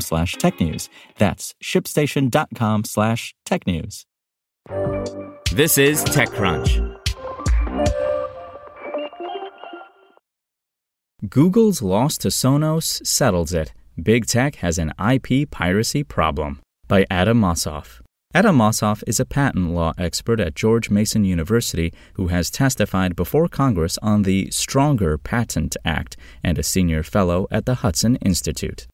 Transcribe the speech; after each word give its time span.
slash 0.00 0.36
technews. 0.36 0.88
That's 1.18 1.54
shipstation.com 1.62 2.84
slash 2.84 3.34
technews. 3.46 4.04
This 5.52 5.78
is 5.78 6.04
TechCrunch. 6.04 7.00
Google's 11.28 11.80
loss 11.80 12.18
to 12.18 12.28
Sonos 12.28 13.06
settles 13.06 13.52
it. 13.52 13.72
Big 14.02 14.26
Tech 14.26 14.56
has 14.56 14.78
an 14.78 14.92
IP 14.98 15.50
piracy 15.50 16.02
problem. 16.02 16.60
By 16.88 17.06
Adam 17.10 17.40
Mossoff. 17.40 18.00
Adam 18.34 18.58
Mossoff 18.58 19.04
is 19.06 19.20
a 19.20 19.24
patent 19.24 19.70
law 19.70 19.92
expert 19.96 20.40
at 20.40 20.56
George 20.56 20.90
Mason 20.90 21.24
University 21.24 21.94
who 22.14 22.26
has 22.26 22.50
testified 22.50 23.14
before 23.14 23.46
Congress 23.46 23.96
on 24.02 24.24
the 24.24 24.50
Stronger 24.50 25.16
Patent 25.16 25.76
Act 25.84 26.16
and 26.42 26.58
a 26.58 26.62
senior 26.64 27.04
fellow 27.04 27.46
at 27.52 27.64
the 27.64 27.76
Hudson 27.76 28.16
Institute. 28.16 28.88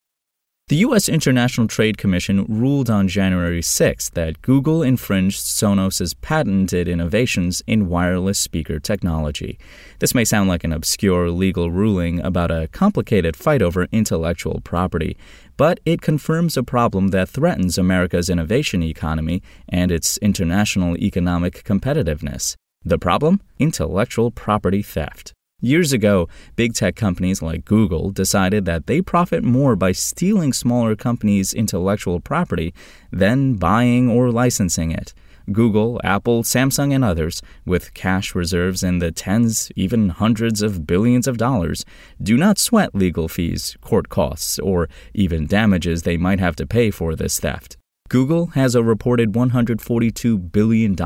The 0.71 0.87
U.S. 0.87 1.09
International 1.09 1.67
Trade 1.67 1.99
Commission 1.99 2.45
ruled 2.49 2.89
on 2.89 3.09
January 3.09 3.61
6 3.61 4.11
that 4.11 4.41
Google 4.41 4.85
infringed 4.85 5.41
Sonos's 5.41 6.15
patented 6.15 6.87
innovations 6.87 7.61
in 7.67 7.89
wireless 7.89 8.39
speaker 8.39 8.79
technology. 8.79 9.59
This 9.99 10.15
may 10.15 10.25
sound 10.25 10.49
like 10.49 10.63
an 10.63 10.73
obscure 10.73 11.29
legal 11.29 11.73
ruling 11.73 12.21
about 12.21 12.53
a 12.53 12.69
complicated 12.69 13.35
fight 13.35 13.63
over 13.63 13.89
intellectual 13.91 14.61
property, 14.61 15.17
but 15.57 15.81
it 15.85 16.03
confirms 16.03 16.57
a 16.57 16.63
problem 16.63 17.09
that 17.09 17.29
threatens 17.29 17.77
America's 17.77 18.31
innovation 18.31 18.81
economy 18.81 19.43
and 19.69 19.91
its 19.91 20.19
international 20.19 20.97
economic 20.99 21.65
competitiveness. 21.65 22.55
The 22.85 22.97
problem? 22.97 23.41
Intellectual 23.59 24.31
property 24.31 24.83
theft. 24.83 25.33
Years 25.63 25.93
ago, 25.93 26.27
big 26.57 26.73
tech 26.73 26.97
companies 26.97 27.43
like 27.43 27.67
Google 27.67 28.11
decided 28.11 28.65
that 28.65 28.87
they 28.87 29.03
profit 29.03 29.45
more 29.45 29.77
by 29.77 29.93
stealing 29.93 30.55
smaller 30.55 30.97
companies' 30.97 31.53
intellectual 31.53 32.19
property 32.19 32.73
than 33.13 33.57
buying 33.57 34.09
or 34.09 34.31
licensing 34.31 34.91
it. 34.91 35.13
Google, 35.53 36.01
Apple, 36.03 36.45
Samsung, 36.45 36.95
and 36.95 37.05
others, 37.05 37.43
with 37.67 37.93
cash 37.93 38.35
reserves 38.35 38.83
in 38.83 39.01
the 39.01 39.13
tens, 39.13 39.71
even 39.77 40.09
hundreds 40.09 40.63
of 40.63 40.87
billions 40.87 41.29
of 41.29 41.37
dollars, 41.37 41.85
do 42.23 42.39
not 42.39 42.59
sweat 42.59 42.95
legal 42.95 43.29
fees, 43.29 43.77
court 43.83 44.09
costs, 44.09 44.59
or 44.61 44.89
even 45.13 45.47
damages 45.47 46.03
they 46.03 46.17
might 46.17 46.41
have 46.41 46.57
to 46.57 46.67
pay 46.67 46.91
for 46.91 47.15
this 47.15 47.39
theft. 47.39 47.77
Google 48.09 48.47
has 48.49 48.75
a 48.75 48.83
reported 48.83 49.33
$142 49.35 50.51
billion 50.51 50.97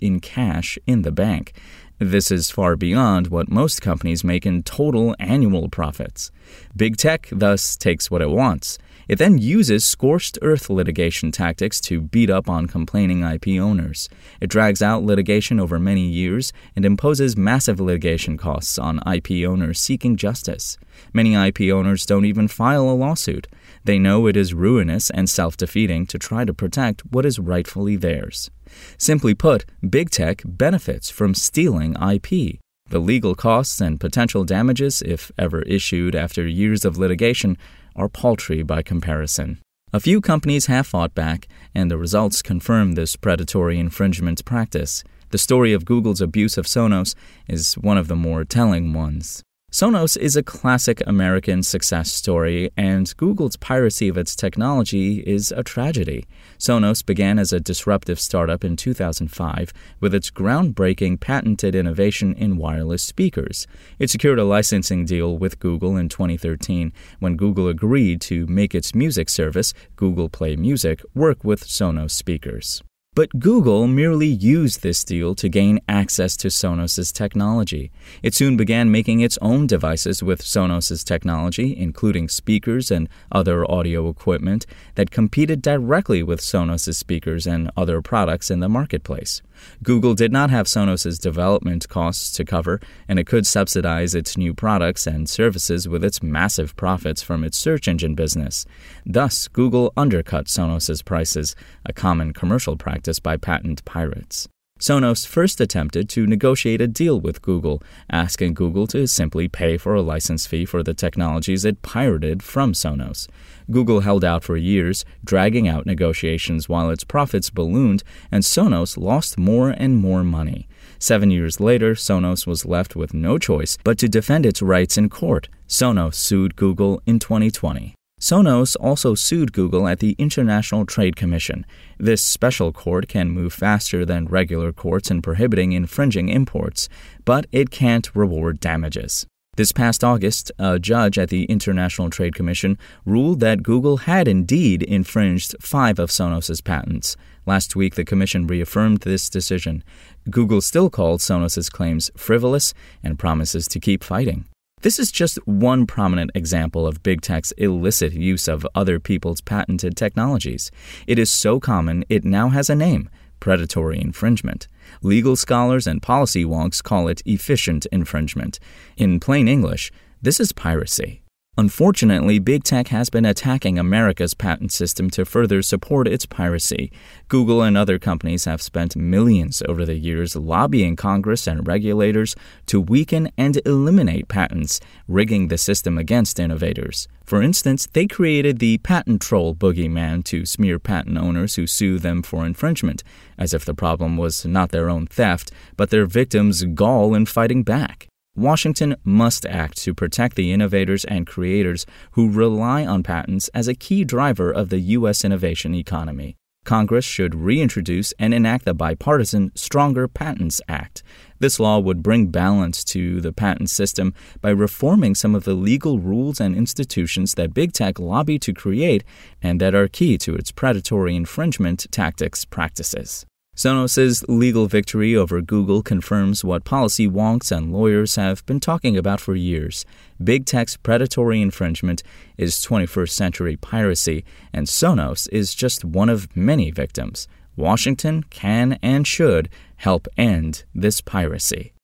in 0.00 0.20
cash 0.20 0.78
in 0.86 1.02
the 1.02 1.12
bank. 1.12 1.54
This 2.02 2.30
is 2.30 2.50
far 2.50 2.76
beyond 2.76 3.26
what 3.26 3.50
most 3.50 3.82
companies 3.82 4.24
make 4.24 4.46
in 4.46 4.62
total 4.62 5.14
annual 5.18 5.68
profits. 5.68 6.30
Big 6.74 6.96
tech 6.96 7.28
thus 7.30 7.76
takes 7.76 8.10
what 8.10 8.22
it 8.22 8.30
wants. 8.30 8.78
It 9.06 9.18
then 9.18 9.36
uses 9.36 9.84
scorched 9.84 10.38
earth 10.40 10.70
litigation 10.70 11.30
tactics 11.30 11.78
to 11.82 12.00
beat 12.00 12.30
up 12.30 12.48
on 12.48 12.68
complaining 12.68 13.22
IP 13.22 13.60
owners. 13.60 14.08
It 14.40 14.48
drags 14.48 14.80
out 14.80 15.02
litigation 15.02 15.60
over 15.60 15.78
many 15.78 16.06
years 16.08 16.54
and 16.74 16.86
imposes 16.86 17.36
massive 17.36 17.78
litigation 17.78 18.38
costs 18.38 18.78
on 18.78 19.02
IP 19.06 19.46
owners 19.46 19.78
seeking 19.78 20.16
justice. 20.16 20.78
Many 21.12 21.34
IP 21.34 21.70
owners 21.70 22.06
don't 22.06 22.24
even 22.24 22.48
file 22.48 22.88
a 22.88 22.96
lawsuit. 22.96 23.46
They 23.84 23.98
know 23.98 24.26
it 24.26 24.38
is 24.38 24.54
ruinous 24.54 25.10
and 25.10 25.28
self 25.28 25.54
defeating 25.54 26.06
to 26.06 26.18
try 26.18 26.46
to 26.46 26.54
protect 26.54 27.02
what 27.12 27.26
is 27.26 27.38
rightfully 27.38 27.96
theirs. 27.96 28.50
Simply 28.98 29.34
put, 29.34 29.64
big 29.88 30.10
tech 30.10 30.42
benefits 30.44 31.10
from 31.10 31.34
stealing 31.34 31.94
IP. 32.00 32.58
The 32.88 32.98
legal 32.98 33.34
costs 33.34 33.80
and 33.80 34.00
potential 34.00 34.44
damages, 34.44 35.02
if 35.02 35.30
ever 35.38 35.62
issued 35.62 36.14
after 36.16 36.46
years 36.46 36.84
of 36.84 36.98
litigation, 36.98 37.56
are 37.94 38.08
paltry 38.08 38.62
by 38.62 38.82
comparison. 38.82 39.58
A 39.92 40.00
few 40.00 40.20
companies 40.20 40.66
have 40.66 40.86
fought 40.86 41.14
back, 41.14 41.48
and 41.74 41.90
the 41.90 41.98
results 41.98 42.42
confirm 42.42 42.92
this 42.92 43.16
predatory 43.16 43.78
infringement 43.78 44.44
practice. 44.44 45.02
The 45.30 45.38
story 45.38 45.72
of 45.72 45.84
Google's 45.84 46.20
abuse 46.20 46.56
of 46.56 46.66
Sonos 46.66 47.14
is 47.48 47.74
one 47.74 47.98
of 47.98 48.08
the 48.08 48.16
more 48.16 48.44
telling 48.44 48.92
ones. 48.92 49.42
Sonos 49.70 50.16
is 50.16 50.34
a 50.34 50.42
classic 50.42 51.00
American 51.06 51.62
success 51.62 52.10
story, 52.10 52.72
and 52.76 53.16
Google's 53.16 53.54
piracy 53.54 54.08
of 54.08 54.18
its 54.18 54.34
technology 54.34 55.20
is 55.20 55.52
a 55.52 55.62
tragedy. 55.62 56.26
Sonos 56.58 57.06
began 57.06 57.38
as 57.38 57.52
a 57.52 57.60
disruptive 57.60 58.18
startup 58.18 58.64
in 58.64 58.74
2005 58.74 59.72
with 60.00 60.12
its 60.12 60.28
groundbreaking 60.28 61.20
patented 61.20 61.76
innovation 61.76 62.34
in 62.34 62.56
wireless 62.56 63.04
speakers. 63.04 63.68
It 64.00 64.10
secured 64.10 64.40
a 64.40 64.44
licensing 64.44 65.04
deal 65.04 65.38
with 65.38 65.60
Google 65.60 65.96
in 65.96 66.08
2013 66.08 66.92
when 67.20 67.36
Google 67.36 67.68
agreed 67.68 68.20
to 68.22 68.48
make 68.48 68.74
its 68.74 68.92
music 68.92 69.28
service, 69.28 69.72
Google 69.94 70.28
Play 70.28 70.56
Music, 70.56 71.00
work 71.14 71.44
with 71.44 71.64
Sonos 71.64 72.10
speakers. 72.10 72.82
But 73.16 73.40
Google 73.40 73.88
merely 73.88 74.28
used 74.28 74.82
this 74.82 75.02
deal 75.02 75.34
to 75.34 75.48
gain 75.48 75.80
access 75.88 76.36
to 76.36 76.46
Sonos' 76.46 77.12
technology. 77.12 77.90
It 78.22 78.34
soon 78.34 78.56
began 78.56 78.92
making 78.92 79.18
its 79.18 79.36
own 79.42 79.66
devices 79.66 80.22
with 80.22 80.42
Sonos' 80.42 81.02
technology, 81.02 81.76
including 81.76 82.28
speakers 82.28 82.88
and 82.88 83.08
other 83.32 83.68
audio 83.68 84.08
equipment, 84.08 84.64
that 84.94 85.10
competed 85.10 85.60
directly 85.60 86.22
with 86.22 86.40
Sonos' 86.40 86.94
speakers 86.94 87.48
and 87.48 87.68
other 87.76 88.00
products 88.00 88.48
in 88.48 88.60
the 88.60 88.68
marketplace. 88.68 89.42
Google 89.82 90.14
did 90.14 90.32
not 90.32 90.50
have 90.50 90.66
Sonos' 90.66 91.20
development 91.20 91.88
costs 91.88 92.32
to 92.36 92.44
cover, 92.44 92.80
and 93.08 93.18
it 93.18 93.26
could 93.26 93.46
subsidize 93.46 94.14
its 94.14 94.36
new 94.36 94.54
products 94.54 95.06
and 95.06 95.28
services 95.28 95.88
with 95.88 96.04
its 96.04 96.22
massive 96.22 96.76
profits 96.76 97.22
from 97.22 97.44
its 97.44 97.58
search 97.58 97.88
engine 97.88 98.14
business. 98.14 98.66
Thus, 99.04 99.48
Google 99.48 99.92
undercut 99.96 100.46
Sonos' 100.46 101.04
prices, 101.04 101.56
a 101.84 101.92
common 101.92 102.32
commercial 102.32 102.76
practice 102.76 103.18
by 103.18 103.36
patent 103.36 103.84
pirates. 103.84 104.48
Sonos 104.80 105.26
first 105.26 105.60
attempted 105.60 106.08
to 106.08 106.26
negotiate 106.26 106.80
a 106.80 106.86
deal 106.86 107.20
with 107.20 107.42
Google, 107.42 107.82
asking 108.10 108.54
Google 108.54 108.86
to 108.86 109.06
simply 109.06 109.46
pay 109.46 109.76
for 109.76 109.94
a 109.94 110.00
license 110.00 110.46
fee 110.46 110.64
for 110.64 110.82
the 110.82 110.94
technologies 110.94 111.66
it 111.66 111.82
pirated 111.82 112.42
from 112.42 112.72
Sonos. 112.72 113.28
Google 113.70 114.00
held 114.00 114.24
out 114.24 114.42
for 114.42 114.56
years, 114.56 115.04
dragging 115.22 115.68
out 115.68 115.84
negotiations 115.84 116.66
while 116.66 116.88
its 116.88 117.04
profits 117.04 117.50
ballooned 117.50 118.02
and 118.32 118.42
Sonos 118.42 118.96
lost 118.96 119.38
more 119.38 119.68
and 119.68 119.98
more 119.98 120.24
money. 120.24 120.66
Seven 120.98 121.30
years 121.30 121.60
later, 121.60 121.92
Sonos 121.92 122.46
was 122.46 122.64
left 122.64 122.96
with 122.96 123.12
no 123.12 123.36
choice 123.36 123.76
but 123.84 123.98
to 123.98 124.08
defend 124.08 124.46
its 124.46 124.62
rights 124.62 124.96
in 124.96 125.10
court. 125.10 125.50
Sonos 125.68 126.14
sued 126.14 126.56
Google 126.56 127.02
in 127.04 127.18
2020. 127.18 127.94
Sonos 128.20 128.76
also 128.78 129.14
sued 129.14 129.54
Google 129.54 129.88
at 129.88 130.00
the 130.00 130.14
International 130.18 130.84
Trade 130.84 131.16
Commission. 131.16 131.64
This 131.98 132.20
special 132.22 132.70
court 132.70 133.08
can 133.08 133.30
move 133.30 133.54
faster 133.54 134.04
than 134.04 134.26
regular 134.26 134.72
courts 134.74 135.10
in 135.10 135.22
prohibiting 135.22 135.72
infringing 135.72 136.28
imports, 136.28 136.90
but 137.24 137.46
it 137.50 137.70
can't 137.70 138.14
reward 138.14 138.60
damages. 138.60 139.26
This 139.56 139.72
past 139.72 140.04
August, 140.04 140.52
a 140.58 140.78
judge 140.78 141.18
at 141.18 141.30
the 141.30 141.44
International 141.44 142.10
Trade 142.10 142.34
Commission 142.34 142.76
ruled 143.06 143.40
that 143.40 143.62
Google 143.62 143.98
had 143.98 144.28
indeed 144.28 144.82
infringed 144.82 145.56
five 145.58 145.98
of 145.98 146.10
Sonos' 146.10 146.62
patents. 146.62 147.16
Last 147.46 147.74
week, 147.74 147.94
the 147.94 148.04
Commission 148.04 148.46
reaffirmed 148.46 149.00
this 149.00 149.30
decision. 149.30 149.82
Google 150.28 150.60
still 150.60 150.90
called 150.90 151.20
Sonos' 151.20 151.72
claims 151.72 152.10
frivolous 152.18 152.74
and 153.02 153.18
promises 153.18 153.66
to 153.68 153.80
keep 153.80 154.04
fighting. 154.04 154.44
This 154.82 154.98
is 154.98 155.12
just 155.12 155.36
one 155.46 155.86
prominent 155.86 156.30
example 156.34 156.86
of 156.86 157.02
big 157.02 157.20
tech's 157.20 157.52
illicit 157.52 158.14
use 158.14 158.48
of 158.48 158.66
other 158.74 158.98
people's 158.98 159.42
patented 159.42 159.94
technologies. 159.94 160.70
It 161.06 161.18
is 161.18 161.30
so 161.30 161.60
common 161.60 162.02
it 162.08 162.24
now 162.24 162.48
has 162.48 162.70
a 162.70 162.74
name 162.74 163.10
predatory 163.40 164.00
infringement. 164.00 164.68
Legal 165.02 165.34
scholars 165.34 165.86
and 165.86 166.02
policy 166.02 166.44
wonks 166.44 166.82
call 166.82 167.08
it 167.08 167.22
efficient 167.24 167.86
infringement. 167.86 168.58
In 168.96 169.20
plain 169.20 169.48
English, 169.48 169.90
this 170.22 170.40
is 170.40 170.52
piracy. 170.52 171.19
Unfortunately, 171.60 172.38
big 172.38 172.64
tech 172.64 172.88
has 172.88 173.10
been 173.10 173.26
attacking 173.26 173.78
America's 173.78 174.32
patent 174.32 174.72
system 174.72 175.10
to 175.10 175.26
further 175.26 175.60
support 175.60 176.08
its 176.08 176.24
piracy. 176.24 176.90
Google 177.28 177.60
and 177.60 177.76
other 177.76 177.98
companies 177.98 178.46
have 178.46 178.62
spent 178.62 178.96
millions 178.96 179.62
over 179.68 179.84
the 179.84 179.98
years 179.98 180.34
lobbying 180.34 180.96
Congress 180.96 181.46
and 181.46 181.66
regulators 181.66 182.34
to 182.64 182.80
weaken 182.80 183.30
and 183.36 183.60
eliminate 183.66 184.26
patents, 184.26 184.80
rigging 185.06 185.48
the 185.48 185.58
system 185.58 185.98
against 185.98 186.40
innovators. 186.40 187.08
For 187.26 187.42
instance, 187.42 187.86
they 187.92 188.06
created 188.06 188.58
the 188.58 188.78
patent 188.78 189.20
troll 189.20 189.54
boogeyman 189.54 190.24
to 190.24 190.46
smear 190.46 190.78
patent 190.78 191.18
owners 191.18 191.56
who 191.56 191.66
sue 191.66 191.98
them 191.98 192.22
for 192.22 192.46
infringement, 192.46 193.02
as 193.36 193.52
if 193.52 193.66
the 193.66 193.74
problem 193.74 194.16
was 194.16 194.46
not 194.46 194.70
their 194.70 194.88
own 194.88 195.06
theft, 195.06 195.50
but 195.76 195.90
their 195.90 196.06
victims' 196.06 196.64
gall 196.64 197.14
in 197.14 197.26
fighting 197.26 197.64
back. 197.64 198.09
Washington 198.40 198.96
must 199.04 199.44
act 199.44 199.76
to 199.82 199.92
protect 199.92 200.34
the 200.34 200.50
innovators 200.50 201.04
and 201.04 201.26
creators 201.26 201.84
who 202.12 202.30
rely 202.30 202.86
on 202.86 203.02
patents 203.02 203.48
as 203.48 203.68
a 203.68 203.74
key 203.74 204.02
driver 204.02 204.50
of 204.50 204.70
the 204.70 204.80
U.S. 204.96 205.26
innovation 205.26 205.74
economy. 205.74 206.36
Congress 206.64 207.04
should 207.04 207.34
reintroduce 207.34 208.14
and 208.18 208.32
enact 208.32 208.64
the 208.64 208.72
bipartisan 208.72 209.52
Stronger 209.54 210.08
Patents 210.08 210.62
Act. 210.68 211.02
This 211.38 211.60
law 211.60 211.78
would 211.80 212.02
bring 212.02 212.28
balance 212.28 212.82
to 212.84 213.20
the 213.20 213.32
patent 213.32 213.68
system 213.68 214.14
by 214.40 214.50
reforming 214.50 215.14
some 215.14 215.34
of 215.34 215.44
the 215.44 215.54
legal 215.54 215.98
rules 215.98 216.40
and 216.40 216.56
institutions 216.56 217.34
that 217.34 217.52
big 217.52 217.74
tech 217.74 217.98
lobby 217.98 218.38
to 218.38 218.54
create 218.54 219.04
and 219.42 219.60
that 219.60 219.74
are 219.74 219.86
key 219.86 220.16
to 220.16 220.34
its 220.34 220.50
predatory 220.50 221.14
infringement 221.14 221.86
tactics 221.92 222.46
practices. 222.46 223.26
Sonos' 223.60 224.24
legal 224.26 224.66
victory 224.66 225.14
over 225.14 225.42
Google 225.42 225.82
confirms 225.82 226.42
what 226.42 226.64
policy 226.64 227.06
wonks 227.06 227.52
and 227.54 227.70
lawyers 227.70 228.16
have 228.16 228.42
been 228.46 228.58
talking 228.58 228.96
about 228.96 229.20
for 229.20 229.34
years. 229.34 229.84
Big 230.24 230.46
tech's 230.46 230.78
predatory 230.78 231.42
infringement 231.42 232.02
is 232.38 232.54
21st 232.54 233.10
century 233.10 233.56
piracy, 233.56 234.24
and 234.50 234.66
Sonos 234.66 235.28
is 235.30 235.54
just 235.54 235.84
one 235.84 236.08
of 236.08 236.34
many 236.34 236.70
victims. 236.70 237.28
Washington 237.54 238.22
can 238.30 238.78
and 238.82 239.06
should 239.06 239.50
help 239.76 240.08
end 240.16 240.64
this 240.74 241.02
piracy. 241.02 241.74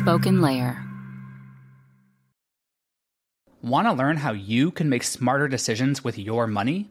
SpokenLayer. 0.00 0.80
Want 3.62 3.86
to 3.88 3.92
learn 3.92 4.16
how 4.16 4.32
you 4.32 4.70
can 4.70 4.88
make 4.88 5.02
smarter 5.02 5.48
decisions 5.48 6.02
with 6.02 6.18
your 6.18 6.46
money? 6.46 6.90